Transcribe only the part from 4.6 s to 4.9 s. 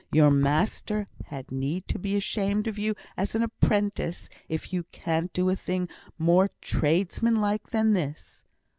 you